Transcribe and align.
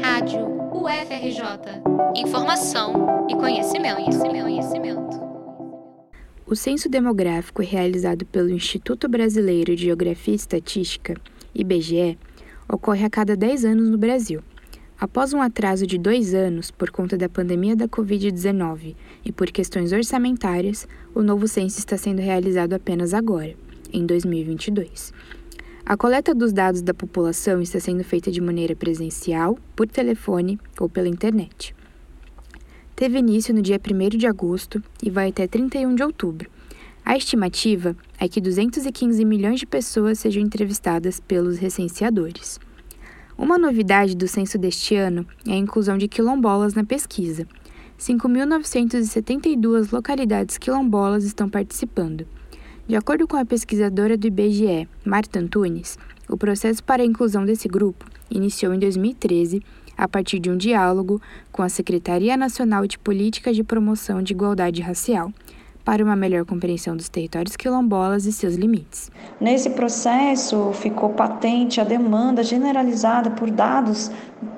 Rádio 0.00 0.46
UFRJ. 0.72 1.82
Informação 2.16 3.26
e 3.30 3.36
conhecimento, 3.36 3.96
conhecimento, 3.96 4.42
conhecimento. 4.42 5.20
O 6.46 6.56
censo 6.56 6.88
demográfico 6.88 7.62
realizado 7.62 8.26
pelo 8.26 8.50
Instituto 8.50 9.08
Brasileiro 9.08 9.74
de 9.76 9.84
Geografia 9.84 10.32
e 10.32 10.36
Estatística, 10.36 11.14
IBGE, 11.54 12.18
ocorre 12.68 13.04
a 13.04 13.10
cada 13.10 13.36
10 13.36 13.64
anos 13.64 13.88
no 13.88 13.98
Brasil. 13.98 14.42
Após 14.98 15.32
um 15.32 15.40
atraso 15.40 15.86
de 15.86 15.98
dois 15.98 16.34
anos 16.34 16.70
por 16.70 16.90
conta 16.90 17.16
da 17.16 17.28
pandemia 17.28 17.76
da 17.76 17.88
Covid-19 17.88 18.96
e 19.24 19.32
por 19.32 19.50
questões 19.50 19.92
orçamentárias, 19.92 20.88
o 21.14 21.22
novo 21.22 21.46
censo 21.46 21.78
está 21.78 21.96
sendo 21.96 22.20
realizado 22.20 22.72
apenas 22.72 23.12
agora, 23.14 23.54
em 23.92 24.04
2022. 24.06 25.12
A 25.86 25.98
coleta 25.98 26.34
dos 26.34 26.50
dados 26.50 26.80
da 26.80 26.94
população 26.94 27.60
está 27.60 27.78
sendo 27.78 28.02
feita 28.02 28.30
de 28.30 28.40
maneira 28.40 28.74
presencial, 28.74 29.58
por 29.76 29.86
telefone 29.86 30.58
ou 30.80 30.88
pela 30.88 31.08
internet. 31.08 31.76
Teve 32.96 33.18
início 33.18 33.52
no 33.52 33.60
dia 33.60 33.78
1 33.78 34.16
de 34.16 34.26
agosto 34.26 34.82
e 35.02 35.10
vai 35.10 35.28
até 35.28 35.46
31 35.46 35.94
de 35.94 36.02
outubro. 36.02 36.48
A 37.04 37.18
estimativa 37.18 37.94
é 38.18 38.26
que 38.26 38.40
215 38.40 39.22
milhões 39.26 39.60
de 39.60 39.66
pessoas 39.66 40.18
sejam 40.18 40.42
entrevistadas 40.42 41.20
pelos 41.20 41.58
recenseadores. 41.58 42.58
Uma 43.36 43.58
novidade 43.58 44.16
do 44.16 44.26
censo 44.26 44.56
deste 44.56 44.96
ano 44.96 45.26
é 45.46 45.52
a 45.52 45.56
inclusão 45.56 45.98
de 45.98 46.08
quilombolas 46.08 46.72
na 46.72 46.82
pesquisa. 46.82 47.46
5.972 47.98 49.92
localidades 49.92 50.56
quilombolas 50.56 51.24
estão 51.24 51.46
participando. 51.46 52.26
De 52.86 52.94
acordo 52.96 53.26
com 53.26 53.38
a 53.38 53.46
pesquisadora 53.46 54.14
do 54.14 54.26
IBGE, 54.26 54.86
Marta 55.06 55.38
Antunes, 55.38 55.98
o 56.28 56.36
processo 56.36 56.84
para 56.84 57.02
a 57.02 57.06
inclusão 57.06 57.42
desse 57.42 57.66
grupo 57.66 58.04
iniciou 58.30 58.74
em 58.74 58.78
2013 58.78 59.62
a 59.96 60.06
partir 60.06 60.38
de 60.38 60.50
um 60.50 60.56
diálogo 60.56 61.18
com 61.50 61.62
a 61.62 61.68
Secretaria 61.70 62.36
Nacional 62.36 62.86
de 62.86 62.98
Políticas 62.98 63.56
de 63.56 63.64
Promoção 63.64 64.22
de 64.22 64.34
Igualdade 64.34 64.82
Racial, 64.82 65.32
para 65.82 66.04
uma 66.04 66.16
melhor 66.16 66.44
compreensão 66.44 66.96
dos 66.96 67.08
territórios 67.08 67.56
quilombolas 67.56 68.26
e 68.26 68.32
seus 68.32 68.54
limites. 68.54 69.10
Nesse 69.40 69.70
processo, 69.70 70.72
ficou 70.72 71.10
patente 71.10 71.80
a 71.80 71.84
demanda 71.84 72.42
generalizada 72.42 73.30
por 73.30 73.50
dados 73.50 74.10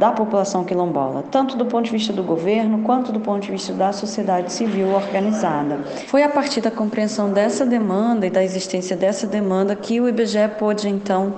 da 0.00 0.10
população 0.10 0.64
quilombola, 0.64 1.22
tanto 1.30 1.58
do 1.58 1.66
ponto 1.66 1.84
de 1.84 1.90
vista 1.90 2.10
do 2.10 2.22
governo 2.22 2.78
quanto 2.84 3.12
do 3.12 3.20
ponto 3.20 3.42
de 3.42 3.50
vista 3.50 3.74
da 3.74 3.92
sociedade 3.92 4.50
civil 4.50 4.88
organizada. 4.88 5.76
Foi 6.06 6.22
a 6.22 6.28
partir 6.30 6.62
da 6.62 6.70
compreensão 6.70 7.30
dessa 7.30 7.66
demanda 7.66 8.26
e 8.26 8.30
da 8.30 8.42
existência 8.42 8.96
dessa 8.96 9.26
demanda 9.26 9.76
que 9.76 10.00
o 10.00 10.08
IBGE 10.08 10.48
pôde, 10.58 10.88
então, 10.88 11.36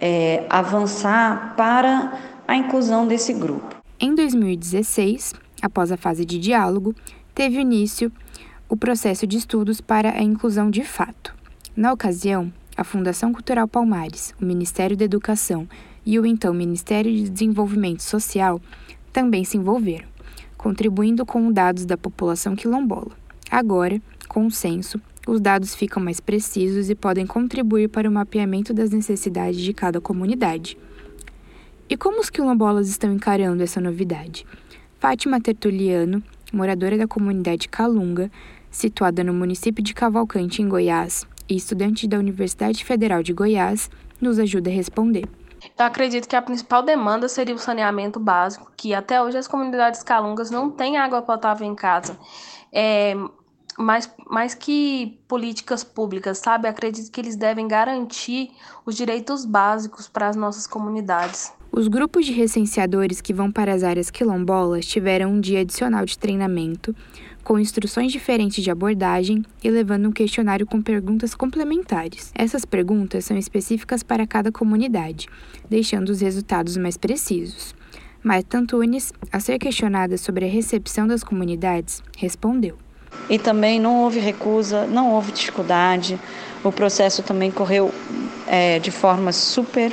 é, 0.00 0.46
avançar 0.48 1.52
para 1.54 2.14
a 2.48 2.56
inclusão 2.56 3.06
desse 3.06 3.34
grupo. 3.34 3.76
Em 4.00 4.14
2016, 4.14 5.34
após 5.60 5.92
a 5.92 5.98
fase 5.98 6.24
de 6.24 6.38
diálogo, 6.38 6.94
teve 7.34 7.60
início 7.60 8.10
o 8.70 8.76
processo 8.76 9.26
de 9.26 9.36
estudos 9.36 9.82
para 9.82 10.12
a 10.12 10.22
inclusão 10.22 10.70
de 10.70 10.82
fato. 10.82 11.34
Na 11.76 11.92
ocasião, 11.92 12.50
a 12.74 12.84
Fundação 12.84 13.34
Cultural 13.34 13.68
Palmares, 13.68 14.34
o 14.40 14.46
Ministério 14.46 14.96
da 14.96 15.04
Educação 15.04 15.68
e 16.08 16.18
o 16.18 16.24
então 16.24 16.54
Ministério 16.54 17.14
de 17.14 17.28
Desenvolvimento 17.28 18.02
Social 18.02 18.62
também 19.12 19.44
se 19.44 19.58
envolveram, 19.58 20.08
contribuindo 20.56 21.26
com 21.26 21.52
dados 21.52 21.84
da 21.84 21.98
população 21.98 22.56
quilombola. 22.56 23.10
Agora, 23.50 24.00
com 24.26 24.46
o 24.46 24.50
censo, 24.50 24.98
os 25.26 25.38
dados 25.38 25.74
ficam 25.74 26.02
mais 26.02 26.18
precisos 26.18 26.88
e 26.88 26.94
podem 26.94 27.26
contribuir 27.26 27.88
para 27.88 28.08
o 28.08 28.12
mapeamento 28.12 28.72
das 28.72 28.88
necessidades 28.88 29.60
de 29.60 29.74
cada 29.74 30.00
comunidade. 30.00 30.78
E 31.90 31.94
como 31.94 32.22
os 32.22 32.30
quilombolas 32.30 32.88
estão 32.88 33.12
encarando 33.12 33.62
essa 33.62 33.78
novidade? 33.78 34.46
Fátima 34.98 35.38
Tertuliano, 35.38 36.22
moradora 36.50 36.96
da 36.96 37.06
comunidade 37.06 37.68
Calunga, 37.68 38.30
situada 38.70 39.22
no 39.22 39.34
município 39.34 39.84
de 39.84 39.92
Cavalcante, 39.92 40.62
em 40.62 40.68
Goiás, 40.70 41.26
e 41.46 41.56
estudante 41.56 42.08
da 42.08 42.18
Universidade 42.18 42.82
Federal 42.82 43.22
de 43.22 43.34
Goiás, 43.34 43.90
nos 44.18 44.38
ajuda 44.38 44.70
a 44.70 44.72
responder. 44.72 45.28
Eu 45.78 45.84
acredito 45.84 46.28
que 46.28 46.36
a 46.36 46.42
principal 46.42 46.82
demanda 46.82 47.28
seria 47.28 47.54
o 47.54 47.58
saneamento 47.58 48.18
básico, 48.20 48.70
que 48.76 48.94
até 48.94 49.22
hoje 49.22 49.38
as 49.38 49.48
comunidades 49.48 50.02
calungas 50.02 50.50
não 50.50 50.70
têm 50.70 50.96
água 50.96 51.22
potável 51.22 51.66
em 51.66 51.74
casa. 51.74 52.18
É, 52.72 53.14
mais, 53.78 54.10
mais 54.28 54.54
que 54.54 55.18
políticas 55.28 55.84
públicas, 55.84 56.38
sabe? 56.38 56.66
Acredito 56.66 57.10
que 57.10 57.20
eles 57.20 57.36
devem 57.36 57.68
garantir 57.68 58.50
os 58.84 58.96
direitos 58.96 59.44
básicos 59.44 60.08
para 60.08 60.28
as 60.28 60.36
nossas 60.36 60.66
comunidades. 60.66 61.52
Os 61.70 61.86
grupos 61.86 62.26
de 62.26 62.32
recenseadores 62.32 63.20
que 63.20 63.32
vão 63.32 63.52
para 63.52 63.72
as 63.72 63.84
áreas 63.84 64.10
quilombolas 64.10 64.84
tiveram 64.86 65.32
um 65.32 65.40
dia 65.40 65.60
adicional 65.60 66.04
de 66.04 66.18
treinamento, 66.18 66.94
com 67.44 67.58
instruções 67.58 68.10
diferentes 68.10 68.64
de 68.64 68.70
abordagem 68.70 69.44
e 69.62 69.70
levando 69.70 70.08
um 70.08 70.12
questionário 70.12 70.66
com 70.66 70.82
perguntas 70.82 71.34
complementares. 71.34 72.32
Essas 72.34 72.64
perguntas 72.64 73.26
são 73.26 73.36
específicas 73.36 74.02
para 74.02 74.26
cada 74.26 74.50
comunidade, 74.50 75.28
deixando 75.68 76.08
os 76.08 76.20
resultados 76.20 76.76
mais 76.76 76.96
precisos. 76.96 77.74
Marta 78.24 78.58
Antunes, 78.58 79.12
a 79.30 79.38
ser 79.38 79.58
questionada 79.58 80.18
sobre 80.18 80.46
a 80.46 80.50
recepção 80.50 81.06
das 81.06 81.22
comunidades, 81.22 82.02
respondeu. 82.16 82.87
E 83.28 83.38
também 83.38 83.78
não 83.78 84.02
houve 84.02 84.20
recusa, 84.20 84.86
não 84.86 85.12
houve 85.12 85.32
dificuldade, 85.32 86.18
o 86.64 86.72
processo 86.72 87.22
também 87.22 87.50
correu 87.50 87.92
é, 88.46 88.78
de 88.78 88.90
forma 88.90 89.32
super 89.32 89.92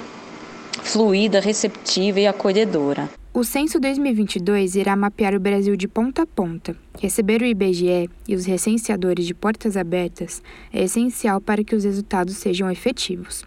fluida, 0.81 1.39
receptiva 1.39 2.19
e 2.19 2.27
acolhedora. 2.27 3.09
O 3.33 3.43
Censo 3.43 3.81
2022 3.81 4.75
irá 4.75 4.95
mapear 4.95 5.35
o 5.35 5.39
Brasil 5.39 5.75
de 5.75 5.89
ponta 5.89 6.21
a 6.21 6.25
ponta. 6.25 6.73
Receber 6.97 7.41
o 7.41 7.45
IBGE 7.45 8.09
e 8.25 8.33
os 8.33 8.45
recenseadores 8.45 9.25
de 9.25 9.33
portas 9.33 9.75
abertas 9.75 10.41
é 10.71 10.83
essencial 10.83 11.41
para 11.41 11.61
que 11.61 11.75
os 11.75 11.83
resultados 11.83 12.37
sejam 12.37 12.71
efetivos. 12.71 13.45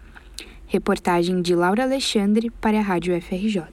Reportagem 0.67 1.41
de 1.41 1.55
Laura 1.55 1.83
Alexandre 1.83 2.51
para 2.61 2.77
a 2.77 2.83
Rádio 2.83 3.19
FRJ. 3.19 3.63